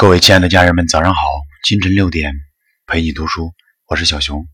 [0.00, 1.20] 各位亲爱的家人们，早上好！
[1.62, 2.32] 清晨六点，
[2.86, 3.52] 陪你读书，
[3.84, 4.48] 我是小熊。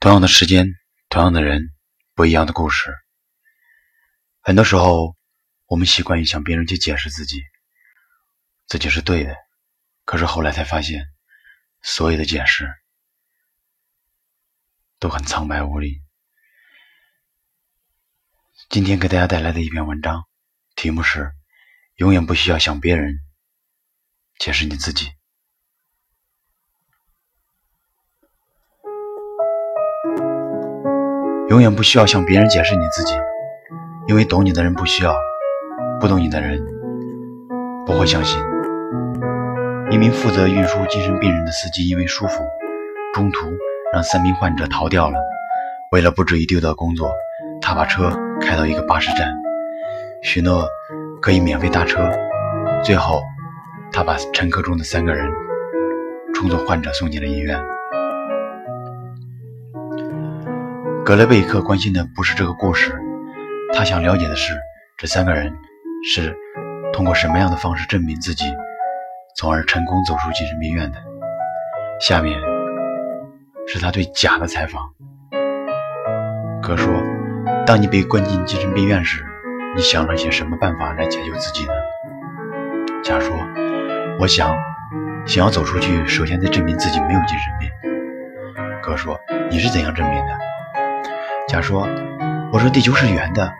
[0.00, 0.74] 同样的时间，
[1.08, 1.72] 同样的人，
[2.16, 2.92] 不一样的故事。
[4.40, 5.14] 很多时候，
[5.66, 7.40] 我们习惯于向别人去解释自己，
[8.66, 9.36] 自己是对的。
[10.04, 11.06] 可是后来才发现，
[11.82, 12.68] 所有的解释
[14.98, 16.02] 都很苍白无力。
[18.68, 20.24] 今天给大家带来的一篇文章，
[20.74, 21.32] 题目是。
[22.00, 23.18] 永远不需要向别人
[24.38, 25.10] 解释你自己。
[31.50, 33.12] 永远不需要向别人解释你自己，
[34.08, 35.14] 因为懂你的人不需要，
[36.00, 36.64] 不懂你的人
[37.84, 38.40] 不会相信。
[39.90, 42.32] 一名负责运输精神病人的司机因为疏忽，
[43.12, 43.52] 中途
[43.92, 45.18] 让三名患者逃掉了。
[45.92, 47.12] 为了不至于丢掉工作，
[47.60, 48.10] 他把车
[48.40, 49.30] 开到一个巴士站，
[50.22, 50.66] 许诺。
[51.20, 52.10] 可以免费搭车。
[52.82, 53.22] 最后，
[53.92, 55.30] 他把乘客中的三个人
[56.34, 57.62] 充作患者送进了医院。
[61.04, 62.94] 格雷贝克关心的不是这个故事，
[63.74, 64.58] 他想了解的是
[64.96, 65.52] 这三个人
[66.04, 66.36] 是
[66.92, 68.44] 通过什么样的方式证明自己，
[69.36, 70.98] 从而成功走出精神病院的。
[72.00, 72.40] 下面
[73.66, 74.82] 是他对甲的采访。
[76.62, 76.92] 哥说
[77.66, 79.24] ：“当你被关进精神病院时。”
[79.76, 81.72] 你想了些什么办法来解救自己呢？
[83.04, 83.36] 甲说
[84.18, 84.56] ：“我想，
[85.24, 87.70] 想要走出去，首先得证明自己没有精神病。”
[88.82, 90.38] 哥说：“你是怎样证明的？”
[91.46, 91.86] 甲说
[92.52, 93.52] ：“我说地球是圆的，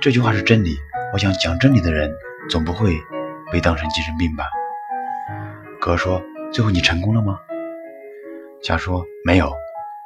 [0.00, 0.76] 这句话是真理。
[1.14, 2.12] 我想讲真理的人
[2.50, 2.94] 总不会
[3.50, 4.44] 被当成精神病吧？”
[5.80, 7.38] 哥说：“最后你成功了吗？”
[8.62, 9.50] 甲说：“没有。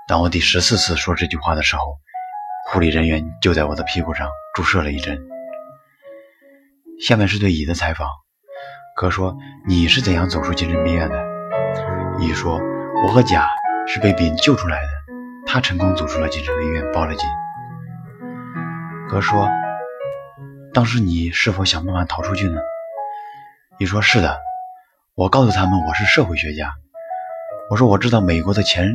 [0.06, 1.98] 当我第十四次说这句话的时候。”
[2.70, 5.18] 护理人员就在我的屁股上注射了一针。
[7.00, 8.06] 下面是对乙的采访。
[8.94, 9.34] 哥说
[9.66, 11.16] ：“你是怎样走出精神病院的？”
[12.20, 12.60] 乙说
[13.02, 13.48] ：“我和甲
[13.86, 14.88] 是被丙救出来的，
[15.46, 17.26] 他成功走出了精神病院，报了警。”
[19.08, 19.48] 哥说
[20.74, 22.60] ：“当时你是否想办法逃出去呢？”
[23.80, 24.38] 乙说：“是的，
[25.14, 26.70] 我告诉他们我是社会学家。
[27.70, 28.90] 我说我知道美国的前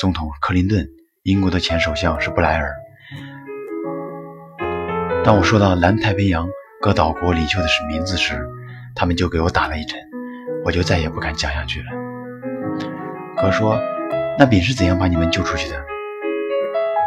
[0.00, 0.88] 总统克林顿，
[1.24, 2.74] 英国的前首相是布莱尔。”
[5.24, 6.48] 当我说到南太平洋
[6.80, 8.48] 各岛国领袖的是名字时，
[8.94, 9.98] 他们就给我打了一针，
[10.64, 11.86] 我就再也不敢讲下去了。
[13.36, 13.78] 哥说
[14.38, 15.76] ：“那丙是怎样把你们救出去的？”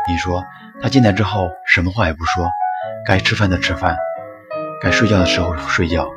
[0.08, 0.46] 你说
[0.82, 2.48] ：“他进来之后什么话也不说，
[3.06, 3.98] 该吃饭的吃饭，
[4.82, 6.08] 该睡觉的时候睡觉。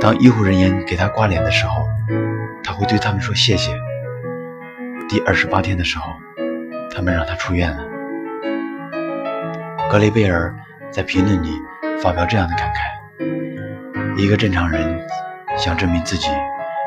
[0.00, 1.86] 当医护人员给他刮脸的时候，
[2.62, 3.74] 他会对他们说谢谢。
[5.08, 6.12] 第二十八天的时候，
[6.94, 7.84] 他们让他出院了。”
[9.90, 10.54] 格雷贝尔。
[10.90, 11.60] 在评论里
[12.02, 15.06] 发表这样的感慨：一个正常人
[15.56, 16.28] 想证明自己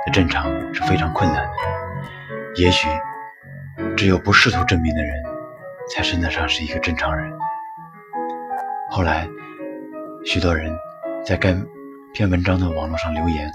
[0.05, 1.51] 的正常是非常困难的。
[2.55, 2.87] 也许
[3.95, 5.23] 只有不试图证明的人，
[5.93, 7.31] 才称得上是一个正常人。
[8.89, 9.27] 后来，
[10.25, 10.75] 许多人
[11.23, 11.55] 在该
[12.13, 13.51] 篇文章的网络上留言，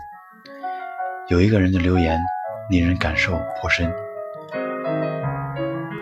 [1.29, 2.21] 有一个人的留言
[2.71, 3.93] 令人感受颇深。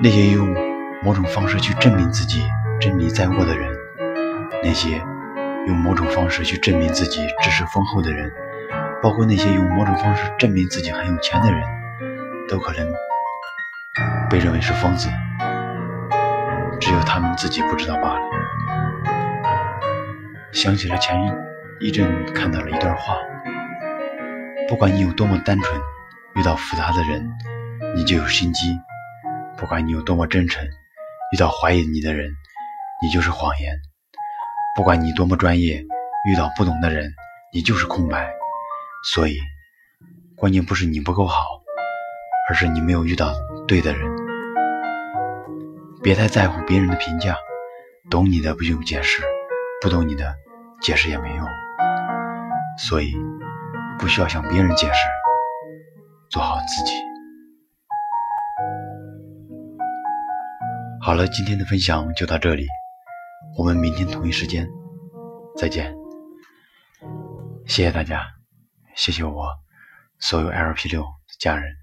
[0.02, 0.54] 那些用
[1.02, 2.44] 某种方式去证明自己
[2.78, 3.71] 真理在握的人。
[4.64, 4.96] 那些
[5.66, 8.32] 用某种方式去证明自己知识丰厚的人，
[9.02, 11.62] 包括那些用某种方式证明自己很有钱的人，
[12.48, 12.86] 都可能
[14.30, 15.08] 被认为是疯子，
[16.80, 18.20] 只有他们自己不知道罢了。
[20.52, 21.18] 想起了前
[21.80, 23.16] 一阵看到了一段话：
[24.68, 25.80] 不管你有多么单纯，
[26.34, 27.28] 遇到复杂的人，
[27.96, 28.68] 你就有心机；
[29.56, 30.64] 不管你有多么真诚，
[31.32, 32.30] 遇到怀疑你的人，
[33.02, 33.74] 你就是谎言。
[34.74, 35.84] 不管你多么专业，
[36.24, 37.12] 遇到不懂的人，
[37.52, 38.32] 你就是空白。
[39.04, 39.36] 所以，
[40.34, 41.44] 关键不是你不够好，
[42.48, 43.34] 而是你没有遇到
[43.68, 44.10] 对的人。
[46.02, 47.36] 别太在乎别人的评价，
[48.10, 49.22] 懂你的不用解释，
[49.82, 50.34] 不懂你的
[50.80, 51.46] 解释也没用。
[52.78, 53.14] 所以，
[53.98, 55.06] 不需要向别人解释，
[56.30, 56.94] 做好自己。
[60.98, 62.66] 好了，今天的分享就到这里。
[63.56, 64.66] 我们明天同一时间
[65.56, 65.94] 再见，
[67.66, 68.26] 谢谢大家，
[68.94, 69.46] 谢谢我
[70.18, 71.08] 所有 LP 六的
[71.38, 71.76] 家人。